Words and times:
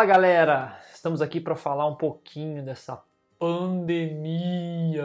Fala 0.00 0.08
galera, 0.08 0.78
estamos 0.94 1.20
aqui 1.20 1.38
para 1.38 1.54
falar 1.54 1.86
um 1.86 1.94
pouquinho 1.94 2.62
dessa 2.62 3.02
pandemia. 3.38 5.04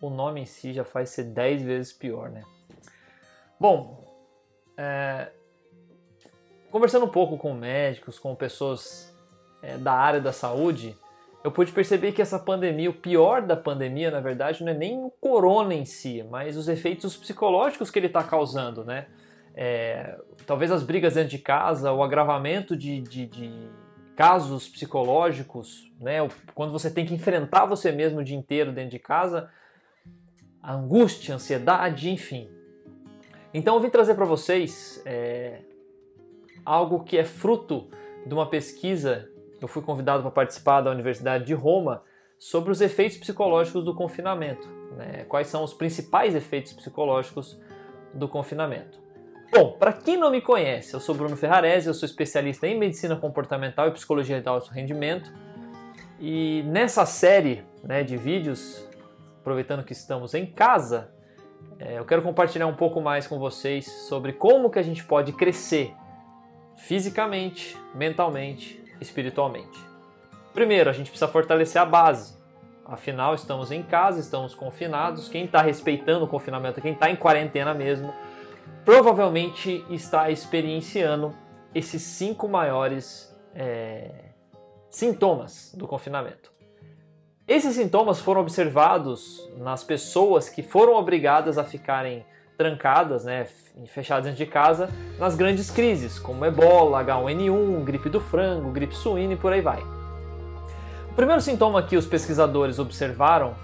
O 0.00 0.08
nome 0.08 0.42
em 0.42 0.46
si 0.46 0.72
já 0.72 0.84
faz 0.84 1.10
ser 1.10 1.24
10 1.24 1.62
vezes 1.62 1.92
pior, 1.92 2.30
né? 2.30 2.44
Bom, 3.58 4.04
é... 4.76 5.32
conversando 6.70 7.04
um 7.04 7.08
pouco 7.08 7.36
com 7.36 7.52
médicos, 7.52 8.16
com 8.16 8.32
pessoas 8.36 9.12
é, 9.60 9.76
da 9.76 9.94
área 9.94 10.20
da 10.20 10.32
saúde, 10.32 10.96
eu 11.42 11.50
pude 11.50 11.72
perceber 11.72 12.12
que 12.12 12.22
essa 12.22 12.38
pandemia, 12.38 12.88
o 12.88 12.94
pior 12.94 13.42
da 13.42 13.56
pandemia, 13.56 14.12
na 14.12 14.20
verdade, 14.20 14.62
não 14.62 14.70
é 14.70 14.74
nem 14.76 15.02
o 15.02 15.10
corona 15.10 15.74
em 15.74 15.84
si, 15.84 16.22
mas 16.30 16.56
os 16.56 16.68
efeitos 16.68 17.16
psicológicos 17.16 17.90
que 17.90 17.98
ele 17.98 18.06
está 18.06 18.22
causando, 18.22 18.84
né? 18.84 19.08
É, 19.52 20.16
talvez 20.46 20.70
as 20.70 20.84
brigas 20.84 21.14
dentro 21.14 21.30
de 21.30 21.38
casa, 21.38 21.90
o 21.92 22.04
agravamento 22.04 22.76
de, 22.76 23.00
de, 23.00 23.26
de 23.26 23.85
casos 24.16 24.68
psicológicos, 24.68 25.92
né? 26.00 26.26
Quando 26.54 26.72
você 26.72 26.90
tem 26.90 27.04
que 27.04 27.14
enfrentar 27.14 27.66
você 27.66 27.92
mesmo 27.92 28.20
o 28.20 28.24
dia 28.24 28.36
inteiro 28.36 28.72
dentro 28.72 28.90
de 28.90 28.98
casa, 28.98 29.50
a 30.62 30.74
angústia, 30.74 31.34
a 31.34 31.36
ansiedade, 31.36 32.10
enfim. 32.10 32.48
Então 33.54 33.74
eu 33.76 33.80
vim 33.80 33.90
trazer 33.90 34.14
para 34.14 34.24
vocês 34.24 35.02
é, 35.04 35.60
algo 36.64 37.04
que 37.04 37.16
é 37.16 37.24
fruto 37.24 37.88
de 38.26 38.34
uma 38.34 38.48
pesquisa 38.48 39.28
eu 39.60 39.68
fui 39.68 39.82
convidado 39.82 40.22
para 40.22 40.30
participar 40.30 40.80
da 40.80 40.90
Universidade 40.90 41.44
de 41.44 41.54
Roma 41.54 42.02
sobre 42.38 42.70
os 42.70 42.80
efeitos 42.80 43.16
psicológicos 43.16 43.84
do 43.84 43.94
confinamento. 43.94 44.68
Né? 44.96 45.24
Quais 45.24 45.46
são 45.46 45.64
os 45.64 45.72
principais 45.72 46.34
efeitos 46.34 46.72
psicológicos 46.72 47.58
do 48.12 48.28
confinamento? 48.28 49.05
Bom, 49.52 49.72
para 49.72 49.92
quem 49.92 50.16
não 50.16 50.30
me 50.30 50.40
conhece, 50.40 50.92
eu 50.92 51.00
sou 51.00 51.14
Bruno 51.14 51.36
Ferrarese, 51.36 51.86
eu 51.86 51.94
sou 51.94 52.06
especialista 52.06 52.66
em 52.66 52.78
medicina 52.78 53.16
comportamental 53.16 53.88
e 53.88 53.90
psicologia 53.92 54.40
de 54.40 54.48
alto 54.48 54.70
rendimento. 54.70 55.32
E 56.18 56.62
nessa 56.66 57.06
série 57.06 57.64
né, 57.82 58.02
de 58.02 58.16
vídeos, 58.16 58.86
aproveitando 59.40 59.84
que 59.84 59.92
estamos 59.92 60.34
em 60.34 60.46
casa, 60.46 61.12
é, 61.78 61.98
eu 61.98 62.04
quero 62.04 62.22
compartilhar 62.22 62.66
um 62.66 62.74
pouco 62.74 63.00
mais 63.00 63.26
com 63.26 63.38
vocês 63.38 63.86
sobre 64.08 64.32
como 64.32 64.70
que 64.70 64.78
a 64.78 64.82
gente 64.82 65.04
pode 65.04 65.32
crescer 65.32 65.94
fisicamente, 66.76 67.76
mentalmente 67.94 68.82
espiritualmente. 69.00 69.78
Primeiro, 70.52 70.88
a 70.88 70.92
gente 70.92 71.10
precisa 71.10 71.28
fortalecer 71.28 71.80
a 71.80 71.84
base. 71.84 72.36
Afinal, 72.84 73.34
estamos 73.34 73.70
em 73.70 73.82
casa, 73.82 74.20
estamos 74.20 74.54
confinados. 74.54 75.28
Quem 75.28 75.44
está 75.44 75.60
respeitando 75.60 76.24
o 76.24 76.28
confinamento, 76.28 76.80
quem 76.80 76.92
está 76.92 77.10
em 77.10 77.16
quarentena 77.16 77.74
mesmo, 77.74 78.12
provavelmente 78.86 79.84
está 79.90 80.30
experienciando 80.30 81.34
esses 81.74 82.00
cinco 82.02 82.48
maiores 82.48 83.36
é, 83.52 84.10
sintomas 84.88 85.74
do 85.76 85.88
confinamento. 85.88 86.52
Esses 87.48 87.74
sintomas 87.74 88.20
foram 88.20 88.40
observados 88.40 89.50
nas 89.58 89.82
pessoas 89.82 90.48
que 90.48 90.62
foram 90.62 90.94
obrigadas 90.94 91.58
a 91.58 91.64
ficarem 91.64 92.24
trancadas, 92.56 93.24
né, 93.24 93.46
fechadas 93.86 94.24
dentro 94.24 94.38
de 94.38 94.46
casa, 94.46 94.88
nas 95.18 95.34
grandes 95.34 95.68
crises, 95.68 96.18
como 96.18 96.44
ebola, 96.44 97.04
H1N1, 97.04 97.82
gripe 97.82 98.08
do 98.08 98.20
frango, 98.20 98.70
gripe 98.70 98.94
suína 98.94 99.34
e 99.34 99.36
por 99.36 99.52
aí 99.52 99.60
vai. 99.60 99.82
O 101.10 101.14
primeiro 101.14 101.42
sintoma 101.42 101.82
que 101.82 101.96
os 101.96 102.06
pesquisadores 102.06 102.78
observaram, 102.78 103.54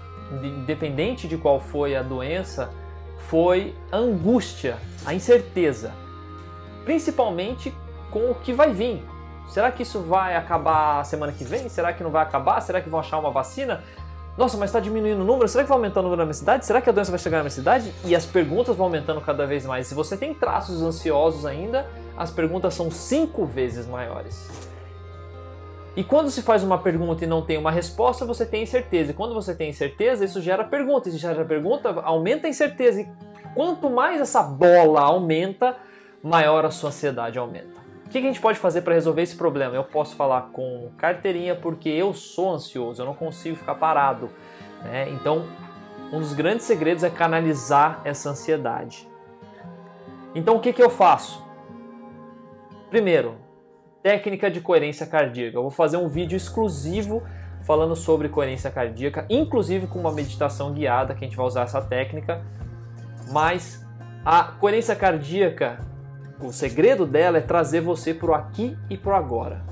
independente 0.43 1.27
de 1.29 1.37
qual 1.37 1.59
foi 1.61 1.95
a 1.95 2.03
doença, 2.03 2.69
foi 3.29 3.75
a 3.91 3.97
angústia, 3.97 4.77
a 5.05 5.13
incerteza, 5.13 5.91
principalmente 6.85 7.73
com 8.11 8.31
o 8.31 8.35
que 8.35 8.53
vai 8.53 8.71
vir. 8.71 9.03
Será 9.49 9.71
que 9.71 9.83
isso 9.83 9.99
vai 10.01 10.35
acabar 10.35 11.03
semana 11.05 11.31
que 11.31 11.43
vem? 11.43 11.67
Será 11.69 11.93
que 11.93 12.03
não 12.03 12.11
vai 12.11 12.23
acabar? 12.23 12.61
Será 12.61 12.81
que 12.81 12.89
vão 12.89 12.99
achar 12.99 13.19
uma 13.19 13.31
vacina? 13.31 13.83
Nossa, 14.37 14.57
mas 14.57 14.69
está 14.69 14.79
diminuindo 14.79 15.21
o 15.21 15.25
número? 15.25 15.47
Será 15.47 15.63
que 15.63 15.69
vai 15.69 15.77
aumentar 15.77 15.99
o 15.99 16.03
número 16.03 16.19
na 16.19 16.25
minha 16.25 16.33
cidade? 16.33 16.65
Será 16.65 16.81
que 16.81 16.89
a 16.89 16.93
doença 16.93 17.11
vai 17.11 17.19
chegar 17.19 17.37
na 17.37 17.43
minha 17.43 17.51
cidade? 17.51 17.93
E 18.03 18.15
as 18.15 18.25
perguntas 18.25 18.75
vão 18.75 18.87
aumentando 18.87 19.21
cada 19.21 19.45
vez 19.45 19.65
mais. 19.65 19.85
Se 19.85 19.93
você 19.93 20.17
tem 20.17 20.33
traços 20.33 20.81
ansiosos 20.81 21.45
ainda, 21.45 21.85
as 22.17 22.31
perguntas 22.31 22.73
são 22.73 22.89
cinco 22.89 23.45
vezes 23.45 23.85
maiores. 23.85 24.49
E 25.95 26.03
quando 26.03 26.31
se 26.31 26.41
faz 26.41 26.63
uma 26.63 26.77
pergunta 26.77 27.23
e 27.23 27.27
não 27.27 27.45
tem 27.45 27.57
uma 27.57 27.71
resposta, 27.71 28.25
você 28.25 28.45
tem 28.45 28.63
incerteza. 28.63 29.11
E 29.11 29.13
quando 29.13 29.33
você 29.33 29.53
tem 29.53 29.69
incerteza, 29.69 30.25
isso 30.25 30.41
gera 30.41 30.63
pergunta. 30.63 31.09
Se 31.11 31.17
gera 31.17 31.45
pergunta, 31.45 31.89
aumenta 32.01 32.47
a 32.47 32.49
incerteza. 32.49 33.01
E 33.01 33.07
quanto 33.53 33.89
mais 33.89 34.19
essa 34.19 34.41
bola 34.41 35.01
aumenta, 35.01 35.77
maior 36.23 36.65
a 36.65 36.71
sua 36.71 36.89
ansiedade 36.89 37.37
aumenta 37.37 37.83
que, 38.13 38.21
que 38.21 38.27
a 38.27 38.29
gente 38.29 38.39
pode 38.39 38.59
fazer 38.59 38.81
para 38.81 38.93
resolver 38.93 39.23
esse 39.23 39.35
problema? 39.35 39.75
Eu 39.75 39.83
posso 39.83 40.15
falar 40.15 40.49
com 40.53 40.91
carteirinha 40.97 41.55
porque 41.55 41.89
eu 41.89 42.13
sou 42.13 42.53
ansioso, 42.53 43.01
eu 43.01 43.05
não 43.07 43.15
consigo 43.15 43.55
ficar 43.55 43.73
parado. 43.75 44.29
Né? 44.83 45.09
Então, 45.09 45.47
um 46.11 46.19
dos 46.19 46.31
grandes 46.31 46.65
segredos 46.65 47.03
é 47.03 47.09
canalizar 47.09 48.01
essa 48.05 48.29
ansiedade. 48.29 49.09
Então, 50.35 50.55
o 50.55 50.59
que, 50.59 50.71
que 50.71 50.81
eu 50.81 50.91
faço? 50.91 51.43
Primeiro, 52.91 53.35
técnica 54.03 54.51
de 54.51 54.59
coerência 54.59 55.07
cardíaca. 55.07 55.57
Eu 55.57 55.61
vou 55.61 55.71
fazer 55.71 55.97
um 55.97 56.09
vídeo 56.09 56.35
exclusivo 56.35 57.23
falando 57.63 57.95
sobre 57.95 58.27
coerência 58.27 58.69
cardíaca, 58.69 59.25
inclusive 59.29 59.87
com 59.87 59.97
uma 59.97 60.11
meditação 60.11 60.73
guiada 60.73 61.15
que 61.15 61.23
a 61.23 61.27
gente 61.27 61.37
vai 61.37 61.45
usar 61.45 61.63
essa 61.63 61.81
técnica. 61.81 62.41
Mas 63.31 63.83
a 64.25 64.43
coerência 64.43 64.95
cardíaca 64.95 65.77
o 66.41 66.51
segredo 66.51 67.05
dela 67.05 67.37
é 67.37 67.41
trazer 67.41 67.79
você 67.79 68.13
para 68.13 68.31
o 68.31 68.33
aqui 68.33 68.77
e 68.89 68.97
para 68.97 69.13
o 69.13 69.15
agora. 69.15 69.63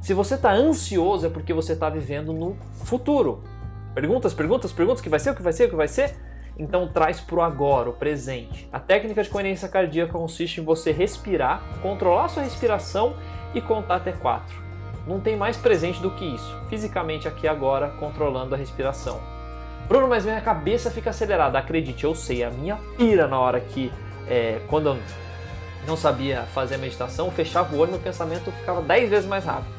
Se 0.00 0.12
você 0.12 0.34
está 0.34 0.52
ansioso 0.52 1.26
é 1.26 1.30
porque 1.30 1.52
você 1.52 1.74
está 1.74 1.88
vivendo 1.88 2.32
no 2.32 2.56
futuro. 2.84 3.44
Perguntas, 3.94 4.34
perguntas, 4.34 4.72
perguntas, 4.72 5.00
o 5.00 5.02
que 5.04 5.08
vai 5.08 5.20
ser, 5.20 5.30
o 5.30 5.34
que 5.36 5.42
vai 5.42 5.52
ser, 5.52 5.66
o 5.66 5.70
que 5.70 5.76
vai 5.76 5.88
ser? 5.88 6.16
Então 6.60 6.86
traz 6.86 7.18
para 7.18 7.36
o 7.36 7.40
agora, 7.40 7.88
o 7.88 7.92
presente. 7.94 8.68
A 8.70 8.78
técnica 8.78 9.22
de 9.22 9.30
coerência 9.30 9.66
cardíaca 9.66 10.12
consiste 10.12 10.60
em 10.60 10.64
você 10.64 10.92
respirar, 10.92 11.62
controlar 11.80 12.28
sua 12.28 12.42
respiração 12.42 13.16
e 13.54 13.62
contar 13.62 13.96
até 13.96 14.12
quatro. 14.12 14.54
Não 15.06 15.18
tem 15.18 15.38
mais 15.38 15.56
presente 15.56 16.02
do 16.02 16.10
que 16.10 16.22
isso. 16.22 16.54
Fisicamente 16.68 17.26
aqui 17.26 17.48
agora, 17.48 17.88
controlando 17.98 18.54
a 18.54 18.58
respiração. 18.58 19.18
Bruno, 19.88 20.06
mas 20.06 20.26
minha 20.26 20.40
cabeça 20.42 20.90
fica 20.90 21.08
acelerada. 21.08 21.58
Acredite, 21.58 22.04
eu 22.04 22.14
sei, 22.14 22.44
a 22.44 22.50
minha 22.50 22.76
pira 22.98 23.26
na 23.26 23.40
hora 23.40 23.58
que, 23.58 23.90
é, 24.28 24.60
quando 24.68 24.90
eu 24.90 24.98
não 25.86 25.96
sabia 25.96 26.42
fazer 26.42 26.74
a 26.74 26.78
meditação, 26.78 27.30
fechava 27.30 27.74
o 27.74 27.78
olho 27.78 27.88
e 27.88 27.92
meu 27.92 28.00
pensamento 28.00 28.52
ficava 28.52 28.82
10 28.82 29.08
vezes 29.08 29.26
mais 29.26 29.46
rápido. 29.46 29.72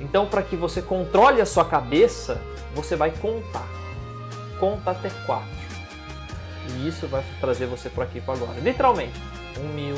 Então, 0.00 0.26
para 0.26 0.42
que 0.42 0.54
você 0.54 0.80
controle 0.80 1.40
a 1.40 1.46
sua 1.46 1.64
cabeça, 1.64 2.40
você 2.76 2.94
vai 2.94 3.10
contar. 3.10 3.85
Conta 4.58 4.90
até 4.90 5.10
4. 5.26 5.46
E 6.68 6.88
isso 6.88 7.06
vai 7.06 7.24
trazer 7.40 7.66
você 7.66 7.88
para 7.88 8.04
aqui 8.04 8.20
para 8.20 8.34
agora. 8.34 8.58
Literalmente. 8.60 9.20
1 9.58 9.68
mil, 9.68 9.96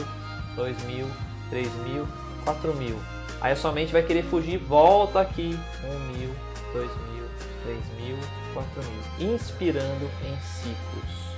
2 0.55 0.85
mil, 0.85 1.07
3 1.51 1.73
mil, 1.85 2.07
4 2.45 2.75
mil. 2.75 2.99
Aí 3.41 3.53
a 3.53 3.57
sua 3.57 3.73
mente 3.73 3.93
vai 3.93 4.03
querer 4.03 4.25
fugir, 4.25 4.59
volta 4.59 5.21
aqui. 5.21 5.59
1 5.85 5.99
mil, 6.17 6.35
2 6.73 6.91
mil, 6.91 7.25
3 7.65 7.79
mil, 8.01 8.17
4 8.53 8.83
mil. 8.83 9.35
Inspirando 9.35 10.11
em 10.25 10.37
ciclos. 10.41 11.29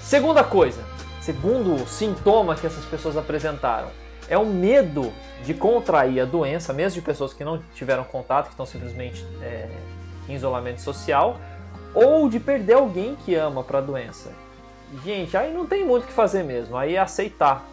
Segunda 0.00 0.44
coisa, 0.44 0.84
segundo 1.20 1.84
sintoma 1.88 2.54
que 2.54 2.64
essas 2.64 2.84
pessoas 2.84 3.16
apresentaram, 3.16 3.88
é 4.28 4.38
o 4.38 4.46
medo 4.46 5.12
de 5.44 5.52
contrair 5.52 6.20
a 6.20 6.24
doença, 6.24 6.72
mesmo 6.72 7.00
de 7.00 7.04
pessoas 7.04 7.32
que 7.32 7.44
não 7.44 7.60
tiveram 7.74 8.04
contato, 8.04 8.46
que 8.46 8.52
estão 8.52 8.64
simplesmente 8.64 9.26
é, 9.42 9.68
em 10.28 10.34
isolamento 10.34 10.80
social, 10.80 11.38
ou 11.94 12.28
de 12.28 12.38
perder 12.38 12.74
alguém 12.74 13.16
que 13.24 13.34
ama 13.34 13.64
para 13.64 13.78
a 13.78 13.80
doença. 13.80 14.32
Gente, 15.04 15.36
aí 15.36 15.52
não 15.52 15.66
tem 15.66 15.84
muito 15.84 16.04
o 16.04 16.06
que 16.06 16.12
fazer 16.12 16.42
mesmo, 16.42 16.76
aí 16.76 16.94
é 16.94 16.98
aceitar. 16.98 17.64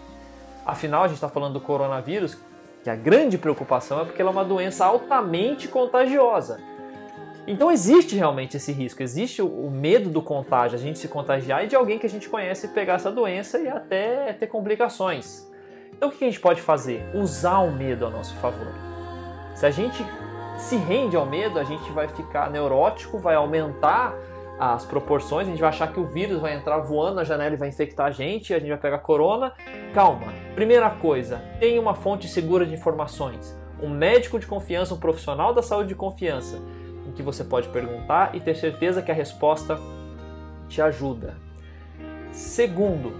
Afinal, 0.65 1.03
a 1.03 1.07
gente 1.07 1.17
está 1.17 1.29
falando 1.29 1.53
do 1.53 1.61
coronavírus, 1.61 2.37
que 2.83 2.89
a 2.89 2.95
grande 2.95 3.37
preocupação 3.37 4.01
é 4.01 4.05
porque 4.05 4.21
ela 4.21 4.31
é 4.31 4.33
uma 4.33 4.45
doença 4.45 4.85
altamente 4.85 5.67
contagiosa. 5.67 6.59
Então 7.45 7.69
existe 7.69 8.15
realmente 8.15 8.55
esse 8.55 8.71
risco, 8.71 9.03
existe 9.03 9.41
o, 9.41 9.69
medo 9.69 10.09
do 10.09 10.21
contágio, 10.21 10.77
a 10.77 10.81
gente 10.81 10.97
se 10.97 11.09
contagiar 11.09 11.63
e 11.63 11.67
de 11.67 11.75
alguém 11.75 11.99
que 11.99 12.05
a 12.05 12.09
gente 12.09 12.29
conhece 12.29 12.69
pegar 12.69 12.93
essa 12.93 13.11
doença 13.11 13.59
e 13.59 13.67
até 13.67 14.31
ter 14.33 14.47
complicações. 14.47 15.45
Então 15.91 16.07
o 16.07 16.11
que 16.11 16.23
a 16.23 16.27
gente 16.27 16.39
pode 16.39 16.61
fazer? 16.61 17.03
Usar 17.13 17.59
o 17.59 17.71
medo 17.71 18.05
a 18.05 18.09
nosso 18.09 18.33
favor. 18.35 18.73
Se 19.55 19.65
a 19.65 19.71
gente 19.71 20.05
se 20.57 20.75
rende 20.75 21.15
ao 21.15 21.25
medo, 21.25 21.59
a 21.59 21.63
gente 21.63 21.91
vai 21.91 22.07
ficar 22.07 22.49
neurótico, 22.49 23.17
vai 23.17 23.35
aumentar 23.35 24.15
as 24.59 24.85
proporções, 24.85 25.47
a 25.47 25.51
gente 25.51 25.59
vai 25.59 25.69
achar 25.69 25.91
que 25.91 25.99
o 25.99 26.05
vírus 26.05 26.39
vai 26.39 26.55
entrar 26.55 26.77
voando 26.79 27.15
na 27.15 27.23
janela 27.23 27.53
e 27.55 27.57
vai 27.57 27.69
infectar 27.69 28.07
a 28.07 28.11
gente, 28.11 28.53
a 28.53 28.59
gente 28.59 28.69
vai 28.69 28.77
pegar 28.77 28.99
corona. 28.99 29.53
Calma. 29.93 30.33
Primeira 30.55 30.89
coisa, 30.89 31.41
tenha 31.59 31.81
uma 31.81 31.95
fonte 31.95 32.27
segura 32.27 32.65
de 32.65 32.73
informações. 32.73 33.57
Um 33.81 33.89
médico 33.89 34.39
de 34.39 34.45
confiança, 34.45 34.93
um 34.93 34.99
profissional 34.99 35.53
da 35.53 35.61
saúde 35.61 35.89
de 35.89 35.95
confiança 35.95 36.57
em 37.05 37.11
que 37.11 37.21
você 37.21 37.43
pode 37.43 37.67
perguntar 37.69 38.35
e 38.35 38.39
ter 38.39 38.55
certeza 38.55 39.01
que 39.01 39.11
a 39.11 39.15
resposta 39.15 39.77
te 40.69 40.81
ajuda. 40.81 41.35
Segundo, 42.31 43.13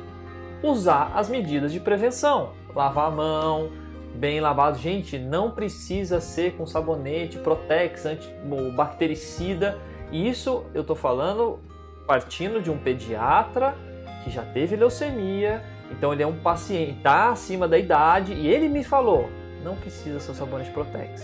usar 0.61 1.11
as 1.13 1.29
medidas 1.29 1.73
de 1.73 1.79
prevenção. 1.79 2.53
Lavar 2.73 3.07
a 3.07 3.11
mão, 3.11 3.69
bem 4.15 4.39
lavado. 4.39 4.77
Gente, 4.77 5.17
não 5.17 5.51
precisa 5.51 6.19
ser 6.21 6.53
com 6.53 6.65
sabonete, 6.65 7.37
protex, 7.39 8.05
anti, 8.05 8.29
bactericida. 8.75 9.77
Isso 10.11 10.65
eu 10.73 10.83
tô 10.83 10.95
falando 10.95 11.59
partindo 12.05 12.61
de 12.61 12.69
um 12.69 12.77
pediatra 12.77 13.75
que 14.23 14.29
já 14.29 14.43
teve 14.43 14.75
leucemia, 14.75 15.61
então 15.91 16.13
ele 16.13 16.23
é 16.23 16.27
um 16.27 16.37
paciente, 16.37 16.99
tá 17.01 17.29
acima 17.29 17.67
da 17.67 17.77
idade 17.77 18.33
e 18.33 18.47
ele 18.47 18.69
me 18.69 18.83
falou, 18.83 19.29
não 19.63 19.75
precisa 19.75 20.19
ser 20.19 20.33
sabonete 20.33 20.71
protex. 20.71 21.23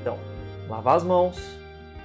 Então, 0.00 0.18
lavar 0.68 0.96
as 0.96 1.04
mãos, 1.04 1.38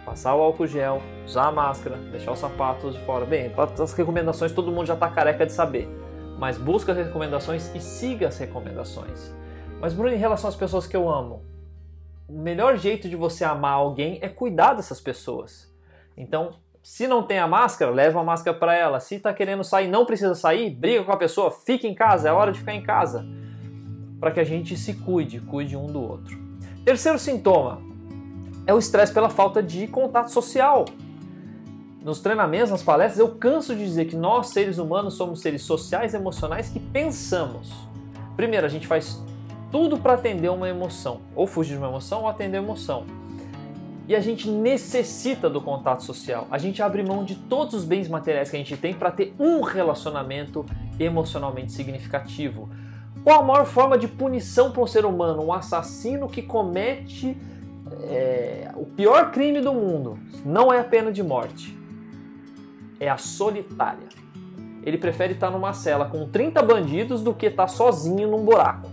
passar 0.06 0.36
o 0.36 0.42
álcool 0.42 0.68
gel, 0.68 1.02
usar 1.26 1.48
a 1.48 1.52
máscara, 1.52 1.96
deixar 2.12 2.32
os 2.32 2.40
sapatos 2.40 2.94
de 2.94 3.02
fora. 3.02 3.26
Bem, 3.26 3.52
as 3.82 3.94
recomendações 3.94 4.52
todo 4.52 4.72
mundo 4.72 4.86
já 4.86 4.94
está 4.94 5.10
careca 5.10 5.46
de 5.46 5.52
saber, 5.52 5.90
mas 6.38 6.58
busca 6.58 6.92
as 6.92 6.98
recomendações 6.98 7.74
e 7.74 7.80
siga 7.80 8.28
as 8.28 8.38
recomendações. 8.38 9.34
Mas 9.80 9.94
Bruno, 9.94 10.14
em 10.14 10.18
relação 10.18 10.50
às 10.50 10.56
pessoas 10.56 10.88
que 10.88 10.96
eu 10.96 11.10
amo, 11.10 11.44
o 12.28 12.40
melhor 12.40 12.78
jeito 12.78 13.08
de 13.08 13.16
você 13.16 13.44
amar 13.44 13.74
alguém 13.74 14.20
é 14.22 14.28
cuidar 14.28 14.74
dessas 14.74 15.00
pessoas. 15.00 15.72
Então, 16.18 16.52
se 16.82 17.08
não 17.08 17.24
tem 17.24 17.40
a 17.40 17.48
máscara, 17.48 17.92
leva 17.92 18.20
a 18.20 18.24
máscara 18.24 18.58
para 18.58 18.76
ela. 18.76 19.00
Se 19.00 19.16
está 19.16 19.34
querendo 19.34 19.64
sair, 19.64 19.88
não 19.88 20.06
precisa 20.06 20.36
sair, 20.36 20.70
briga 20.70 21.04
com 21.04 21.12
a 21.12 21.18
pessoa, 21.18 21.52
fica 21.52 21.88
em 21.88 21.96
casa, 21.96 22.30
é 22.30 22.32
hora 22.32 22.52
de 22.52 22.60
ficar 22.60 22.74
em 22.74 22.84
casa. 22.84 23.26
Para 24.20 24.32
que 24.32 24.40
a 24.40 24.44
gente 24.44 24.78
se 24.78 24.94
cuide, 24.94 25.40
cuide 25.40 25.76
um 25.76 25.88
do 25.88 26.02
outro. 26.02 26.38
Terceiro 26.84 27.18
sintoma 27.18 27.82
é 28.68 28.74
o 28.74 28.80
estresse 28.80 29.14
pela 29.14 29.30
falta 29.30 29.62
de 29.62 29.88
contato 29.88 30.30
social. 30.32 30.86
Nos 32.06 32.19
treinamentos, 32.19 32.69
nas 32.69 32.84
palestras, 32.84 33.18
eu 33.18 33.30
canso 33.30 33.75
de 33.75 33.84
dizer 33.84 34.06
que 34.06 34.16
nós, 34.16 34.50
seres 34.50 34.78
humanos, 34.78 35.16
somos 35.16 35.42
seres 35.42 35.63
sociais 35.63 36.13
emocionais 36.13 36.69
que 36.69 36.80
pensamos. 36.80 37.74
Primeiro, 38.38 38.63
a 38.63 38.69
gente 38.69 38.86
faz 38.86 39.19
tudo 39.72 39.98
para 39.98 40.13
atender 40.13 40.50
uma 40.50 40.69
emoção, 40.69 41.22
ou 41.36 41.48
fugir 41.48 41.72
de 41.72 41.80
uma 41.80 41.88
emoção 41.88 42.22
ou 42.22 42.28
atender 42.28 42.60
uma 42.60 42.68
emoção. 42.68 43.07
E 44.07 44.16
a 44.16 44.19
gente 44.19 44.48
necessita 44.48 45.50
do 45.50 45.60
contato 45.60 46.04
social. 46.04 46.48
A 46.52 46.60
gente 46.60 46.80
abre 46.80 47.02
mão 47.02 47.24
de 47.24 47.34
todos 47.34 47.74
os 47.74 47.84
bens 47.84 48.08
materiais 48.08 48.51
que 48.51 48.56
a 48.56 48.60
gente 48.60 48.78
tem 48.78 48.94
para 48.94 49.10
ter 49.10 49.34
um 49.40 49.62
relacionamento 49.62 50.63
emocionalmente 51.00 51.72
significativo. 51.72 52.69
Qual 53.24 53.40
a 53.40 53.44
maior 53.44 53.66
forma 53.66 53.98
de 53.98 54.08
punição 54.08 54.69
para 54.69 54.84
um 54.84 54.88
ser 54.88 55.06
humano? 55.06 55.44
Um 55.44 55.51
assassino 55.51 56.30
que 56.30 56.44
comete 56.44 57.36
é, 58.04 58.69
o 58.75 58.86
pior 58.86 59.31
crime 59.31 59.60
do 59.60 59.74
mundo 59.74 60.19
não 60.46 60.72
é 60.72 60.80
a 60.80 60.84
pena 60.84 61.12
de 61.12 61.24
morte, 61.24 61.75
é 63.00 63.10
a 63.10 63.18
solitária. 63.18 64.08
Ele 64.84 64.98
prefere 64.98 65.34
estar 65.34 65.50
numa 65.50 65.74
cela 65.74 66.06
com 66.06 66.28
30 66.30 66.62
bandidos 66.62 67.22
do 67.24 67.34
que 67.34 67.48
estar 67.48 67.68
sozinho 67.68 68.30
num 68.30 68.44
buraco. 68.46 68.90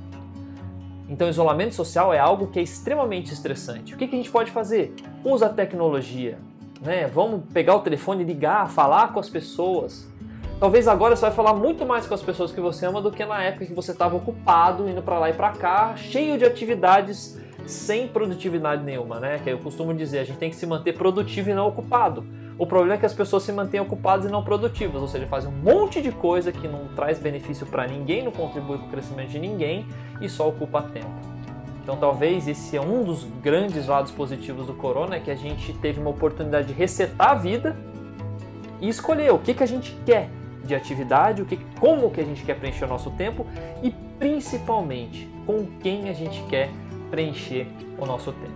Então, 1.08 1.28
isolamento 1.28 1.74
social 1.74 2.14
é 2.14 2.18
algo 2.18 2.46
que 2.46 2.58
é 2.58 2.62
extremamente 2.62 3.32
estressante. 3.34 3.94
O 3.94 3.98
que, 3.98 4.08
que 4.08 4.14
a 4.14 4.18
gente 4.18 4.30
pode 4.30 4.50
fazer? 4.50 4.94
Usa 5.22 5.46
a 5.46 5.48
tecnologia. 5.50 6.38
Né? 6.80 7.06
Vamos 7.06 7.42
pegar 7.52 7.76
o 7.76 7.80
telefone, 7.80 8.24
ligar, 8.24 8.70
falar 8.70 9.12
com 9.12 9.20
as 9.20 9.28
pessoas. 9.28 10.08
Talvez 10.58 10.88
agora 10.88 11.14
você 11.14 11.22
vai 11.22 11.32
falar 11.32 11.52
muito 11.52 11.84
mais 11.84 12.06
com 12.06 12.14
as 12.14 12.22
pessoas 12.22 12.50
que 12.52 12.60
você 12.60 12.86
ama 12.86 13.02
do 13.02 13.10
que 13.10 13.24
na 13.26 13.42
época 13.42 13.66
que 13.66 13.74
você 13.74 13.92
estava 13.92 14.16
ocupado, 14.16 14.88
indo 14.88 15.02
para 15.02 15.18
lá 15.18 15.28
e 15.28 15.34
para 15.34 15.50
cá, 15.50 15.94
cheio 15.96 16.38
de 16.38 16.44
atividades 16.46 17.41
sem 17.66 18.08
produtividade 18.08 18.82
nenhuma, 18.82 19.20
né? 19.20 19.40
Que 19.42 19.50
eu 19.50 19.58
costumo 19.58 19.94
dizer, 19.94 20.20
a 20.20 20.24
gente 20.24 20.38
tem 20.38 20.50
que 20.50 20.56
se 20.56 20.66
manter 20.66 20.92
produtivo 20.92 21.50
e 21.50 21.54
não 21.54 21.68
ocupado. 21.68 22.24
O 22.58 22.66
problema 22.66 22.94
é 22.94 22.98
que 22.98 23.06
as 23.06 23.14
pessoas 23.14 23.42
se 23.42 23.52
mantêm 23.52 23.80
ocupadas 23.80 24.26
e 24.26 24.28
não 24.28 24.42
produtivas, 24.42 25.00
ou 25.00 25.08
seja, 25.08 25.26
fazem 25.26 25.50
um 25.50 25.56
monte 25.56 26.02
de 26.02 26.12
coisa 26.12 26.52
que 26.52 26.68
não 26.68 26.88
traz 26.94 27.18
benefício 27.18 27.66
para 27.66 27.86
ninguém, 27.86 28.22
não 28.22 28.30
contribui 28.30 28.78
para 28.78 28.86
o 28.86 28.90
crescimento 28.90 29.30
de 29.30 29.38
ninguém 29.38 29.86
e 30.20 30.28
só 30.28 30.48
ocupa 30.48 30.82
tempo. 30.82 31.10
Então, 31.82 31.96
talvez 31.96 32.46
esse 32.46 32.76
é 32.76 32.80
um 32.80 33.02
dos 33.02 33.24
grandes 33.42 33.88
lados 33.88 34.12
positivos 34.12 34.66
do 34.66 34.74
corona, 34.74 35.16
é 35.16 35.20
que 35.20 35.30
a 35.30 35.34
gente 35.34 35.72
teve 35.72 36.00
uma 36.00 36.10
oportunidade 36.10 36.68
de 36.68 36.74
resetar 36.74 37.30
a 37.30 37.34
vida 37.34 37.76
e 38.80 38.88
escolher 38.88 39.32
o 39.32 39.38
que, 39.38 39.54
que 39.54 39.62
a 39.62 39.66
gente 39.66 39.96
quer 40.06 40.28
de 40.64 40.74
atividade, 40.74 41.42
o 41.42 41.46
que, 41.46 41.58
como 41.80 42.10
que 42.10 42.20
a 42.20 42.24
gente 42.24 42.44
quer 42.44 42.54
preencher 42.54 42.84
o 42.84 42.88
nosso 42.88 43.10
tempo 43.12 43.46
e 43.82 43.90
principalmente 44.18 45.28
com 45.44 45.66
quem 45.80 46.08
a 46.08 46.12
gente 46.12 46.40
quer 46.44 46.70
preencher 47.12 47.68
o 47.98 48.06
nosso 48.06 48.32
tempo. 48.32 48.54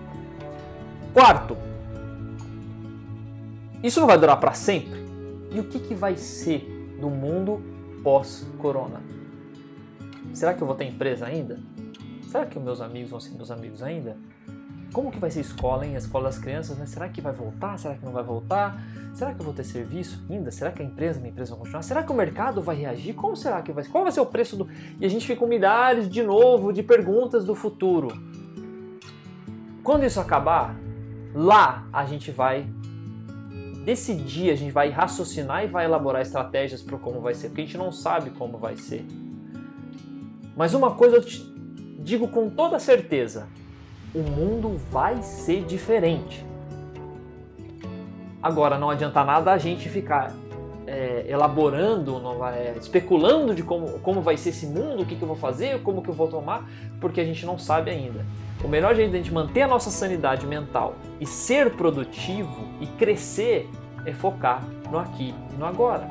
Quarto, 1.13 1.59
isso 3.83 4.01
não 4.01 4.07
vai 4.07 4.19
durar 4.19 4.41
para 4.41 4.55
sempre? 4.55 4.99
E 5.53 5.61
o 5.61 5.65
que, 5.65 5.79
que 5.79 5.95
vai 5.95 6.17
ser 6.17 6.97
do 6.99 7.11
mundo 7.11 7.61
pós-corona? 8.03 9.03
Será 10.33 10.55
que 10.55 10.63
eu 10.63 10.67
vou 10.67 10.75
ter 10.75 10.87
empresa 10.87 11.27
ainda? 11.27 11.59
Será 12.29 12.47
que 12.47 12.59
meus 12.59 12.81
amigos 12.81 13.11
vão 13.11 13.21
ser 13.21 13.35
meus 13.37 13.51
amigos 13.51 13.83
ainda? 13.83 14.17
Como 14.93 15.11
que 15.11 15.19
vai 15.19 15.31
ser 15.31 15.41
a 15.41 15.43
escola, 15.43 15.87
hein? 15.87 15.95
A 15.95 15.99
escola 15.99 16.25
das 16.25 16.39
crianças, 16.39 16.79
né? 16.79 16.87
Será 16.87 17.09
que 17.11 17.21
vai 17.21 17.33
voltar? 17.33 17.79
Será 17.79 17.95
que 17.95 18.05
não 18.05 18.13
vai 18.13 18.25
voltar? 18.25 18.83
Será 19.13 19.35
que 19.35 19.41
eu 19.41 19.45
vou 19.45 19.55
ter 19.55 19.65
serviço 19.65 20.25
ainda? 20.31 20.51
Será 20.51 20.71
que 20.71 20.83
a 20.83 20.85
empresa, 20.85 21.19
minha 21.19 21.31
empresa 21.31 21.51
vai 21.51 21.61
continuar? 21.61 21.83
Será 21.83 22.03
que 22.03 22.11
o 22.11 22.15
mercado 22.15 22.63
vai 22.63 22.77
reagir? 22.77 23.15
Como 23.15 23.37
será 23.37 23.61
que 23.61 23.73
vai? 23.73 23.85
Qual 23.85 24.05
vai 24.05 24.13
ser 24.13 24.21
o 24.21 24.27
preço 24.27 24.57
do... 24.57 24.69
E 24.99 25.05
a 25.05 25.09
gente 25.09 25.27
fica 25.27 25.41
com 25.41 25.47
milhares, 25.47 26.09
de 26.09 26.23
novo, 26.23 26.73
de 26.73 26.83
perguntas 26.83 27.45
do 27.45 27.55
futuro. 27.55 28.09
Quando 29.87 30.05
isso 30.05 30.19
acabar, 30.19 30.75
lá 31.33 31.87
a 31.93 32.05
gente 32.05 32.33
vai 32.33 32.67
decidir, 33.85 34.51
a 34.51 34.57
gente 34.57 34.73
vai 34.73 34.91
raciocinar 34.91 35.63
e 35.63 35.69
vai 35.69 35.85
elaborar 35.85 36.23
estratégias 36.23 36.83
para 36.83 36.99
como 36.99 37.21
vai 37.21 37.35
ser, 37.35 37.51
porque 37.51 37.61
a 37.61 37.65
gente 37.67 37.79
não 37.79 37.93
sabe 37.93 38.31
como 38.31 38.59
vai 38.59 38.77
ser. 38.77 39.07
Mas 40.57 40.75
uma 40.75 40.97
coisa 40.97 41.19
eu 41.19 41.25
te 41.25 41.41
digo 42.01 42.27
com 42.27 42.51
toda 42.51 42.81
certeza: 42.81 43.47
o 44.13 44.23
mundo 44.23 44.77
vai 44.91 45.23
ser 45.23 45.65
diferente. 45.65 46.45
Agora, 48.43 48.81
não 48.81 48.91
adianta 48.91 49.23
nada 49.23 49.53
a 49.53 49.57
gente 49.57 49.89
ficar 49.89 50.35
é, 50.87 51.25
elaborando, 51.29 52.21
é, 52.55 52.75
especulando 52.79 53.55
de 53.55 53.63
como, 53.63 53.99
como 54.01 54.21
vai 54.21 54.37
ser 54.37 54.51
esse 54.51 54.67
mundo, 54.67 55.03
o 55.03 55.07
que, 55.07 55.17
que 55.17 55.23
eu 55.23 55.29
vou 55.29 55.37
fazer, 55.37 55.83
como 55.83 56.03
que 56.03 56.09
eu 56.09 56.15
vou 56.15 56.29
tomar, 56.29 56.69
porque 57.01 57.21
a 57.21 57.25
gente 57.25 57.45
não 57.45 57.59
sabe 57.59 57.91
ainda. 57.91 58.25
O 58.65 58.69
melhor 58.69 58.95
jeito 58.95 59.11
de 59.11 59.17
a 59.17 59.21
gente 59.21 59.33
manter 59.33 59.63
a 59.63 59.69
nossa 59.69 59.91
sanidade 59.91 60.47
mental 60.47 60.95
e 61.21 61.27
ser 61.27 61.73
produtivo 61.73 62.69
e 62.81 62.87
crescer 62.87 63.69
é 64.05 64.13
focar 64.13 64.65
no 64.91 64.99
aqui 64.99 65.35
e 65.53 65.59
no 65.59 65.67
agora. 65.67 66.09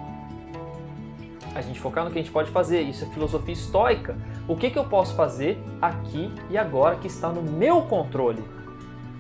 A 1.56 1.62
gente 1.62 1.80
focar 1.80 2.04
no 2.04 2.12
que 2.12 2.20
a 2.20 2.22
gente 2.22 2.32
pode 2.32 2.52
fazer, 2.52 2.82
isso 2.82 3.06
é 3.06 3.08
filosofia 3.08 3.54
estoica. 3.54 4.16
O 4.48 4.56
que, 4.56 4.70
que 4.70 4.78
eu 4.78 4.84
posso 4.84 5.16
fazer 5.16 5.58
aqui 5.82 6.32
e 6.50 6.58
agora 6.58 6.98
que 6.98 7.08
está 7.08 7.30
no 7.30 7.42
meu 7.42 7.82
controle? 7.84 8.44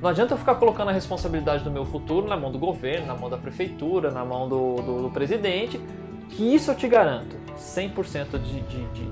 Não 0.05 0.11
adianta 0.11 0.35
eu 0.35 0.37
ficar 0.37 0.53
colocando 0.53 0.89
a 0.89 0.91
responsabilidade 0.91 1.63
do 1.63 1.71
meu 1.71 1.83
futuro 1.83 2.27
na 2.27 2.37
mão 2.37 2.51
do 2.51 2.59
governo, 2.59 3.07
na 3.07 3.15
mão 3.15 3.27
da 3.27 3.39
prefeitura, 3.39 4.11
na 4.11 4.23
mão 4.23 4.47
do, 4.47 4.75
do, 4.75 5.01
do 5.01 5.09
presidente, 5.09 5.81
que 6.29 6.53
isso 6.53 6.69
eu 6.69 6.75
te 6.75 6.87
garanto, 6.87 7.35
100% 7.57 8.39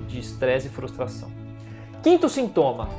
de 0.06 0.20
estresse 0.20 0.68
e 0.68 0.70
frustração. 0.70 1.32
Quinto 2.04 2.30
sintoma, 2.30 2.90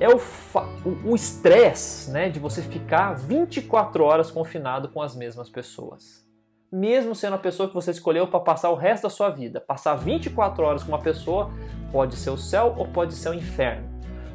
é 0.00 0.08
o 0.08 1.14
estresse 1.14 2.10
né, 2.10 2.30
de 2.30 2.40
você 2.40 2.62
ficar 2.62 3.12
24 3.12 4.02
horas 4.02 4.30
confinado 4.30 4.88
com 4.88 5.02
as 5.02 5.14
mesmas 5.14 5.50
pessoas. 5.50 6.26
Mesmo 6.72 7.14
sendo 7.14 7.34
a 7.34 7.38
pessoa 7.38 7.68
que 7.68 7.74
você 7.74 7.90
escolheu 7.90 8.28
para 8.28 8.40
passar 8.40 8.70
o 8.70 8.74
resto 8.74 9.02
da 9.02 9.10
sua 9.10 9.28
vida. 9.28 9.60
Passar 9.60 9.94
24 9.94 10.64
horas 10.64 10.82
com 10.82 10.88
uma 10.88 11.02
pessoa 11.02 11.50
pode 11.92 12.16
ser 12.16 12.30
o 12.30 12.38
céu 12.38 12.74
ou 12.78 12.88
pode 12.88 13.12
ser 13.12 13.28
o 13.28 13.34
inferno. 13.34 13.87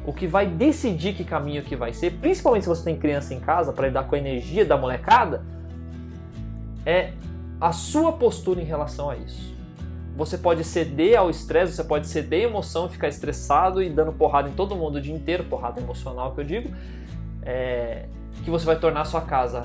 O 0.04 0.12
que 0.12 0.26
vai 0.26 0.46
decidir 0.46 1.14
que 1.14 1.24
caminho 1.24 1.62
que 1.62 1.74
vai 1.74 1.92
ser, 1.92 2.12
principalmente 2.18 2.64
se 2.64 2.68
você 2.68 2.84
tem 2.84 2.96
criança 2.96 3.32
em 3.32 3.40
casa 3.40 3.72
para 3.72 3.86
lidar 3.86 4.04
com 4.04 4.14
a 4.14 4.18
energia 4.18 4.64
da 4.64 4.76
molecada, 4.76 5.42
é 6.84 7.12
a 7.60 7.72
sua 7.72 8.12
postura 8.12 8.60
em 8.60 8.64
relação 8.64 9.08
a 9.08 9.16
isso. 9.16 9.54
Você 10.16 10.38
pode 10.38 10.62
ceder 10.62 11.18
ao 11.18 11.28
estresse, 11.28 11.72
você 11.72 11.84
pode 11.84 12.06
ceder 12.06 12.44
à 12.44 12.48
emoção, 12.50 12.88
ficar 12.88 13.08
estressado 13.08 13.82
e 13.82 13.88
dando 13.88 14.12
porrada 14.12 14.48
em 14.48 14.52
todo 14.52 14.76
mundo 14.76 14.96
o 14.96 15.00
dia 15.00 15.14
inteiro, 15.14 15.44
porrada 15.44 15.80
emocional 15.80 16.32
que 16.34 16.40
eu 16.40 16.44
digo, 16.44 16.70
é, 17.42 18.06
que 18.44 18.50
você 18.50 18.64
vai 18.64 18.78
tornar 18.78 19.00
a 19.00 19.04
sua 19.04 19.22
casa 19.22 19.64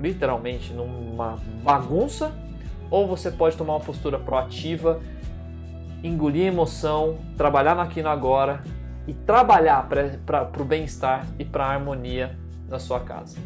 literalmente 0.00 0.72
numa 0.72 1.38
bagunça, 1.62 2.34
ou 2.90 3.06
você 3.06 3.30
pode 3.30 3.56
tomar 3.56 3.74
uma 3.74 3.80
postura 3.80 4.18
proativa, 4.18 5.00
engolir 6.04 6.46
emoção, 6.46 7.18
trabalhar 7.36 7.74
no 7.74 7.80
aqui 7.80 8.02
no 8.02 8.08
agora 8.08 8.62
e 9.06 9.12
trabalhar 9.12 9.88
para 9.88 10.48
o 10.60 10.64
bem-estar 10.64 11.26
e 11.38 11.44
para 11.44 11.64
a 11.64 11.72
harmonia 11.72 12.38
da 12.68 12.78
sua 12.78 13.00
casa. 13.00 13.36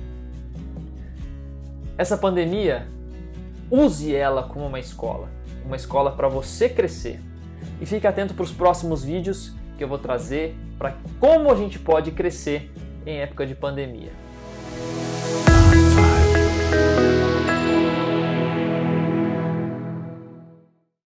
Essa 1.96 2.18
pandemia 2.18 2.86
Use 3.70 4.14
ela 4.14 4.44
como 4.44 4.66
uma 4.66 4.80
escola, 4.80 5.28
uma 5.64 5.76
escola 5.76 6.12
para 6.12 6.26
você 6.26 6.70
crescer. 6.70 7.20
E 7.80 7.86
fique 7.86 8.06
atento 8.06 8.32
para 8.32 8.42
os 8.42 8.52
próximos 8.52 9.04
vídeos 9.04 9.54
que 9.76 9.84
eu 9.84 9.88
vou 9.88 9.98
trazer 9.98 10.56
para 10.78 10.96
como 11.20 11.52
a 11.52 11.54
gente 11.54 11.78
pode 11.78 12.10
crescer 12.12 12.72
em 13.04 13.18
época 13.18 13.46
de 13.46 13.54
pandemia. 13.54 14.10